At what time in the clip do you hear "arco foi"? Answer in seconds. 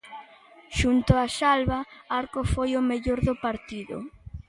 2.21-2.69